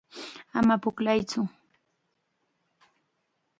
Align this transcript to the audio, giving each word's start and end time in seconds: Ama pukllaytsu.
Ama 0.57 0.75
pukllaytsu. 0.83 1.41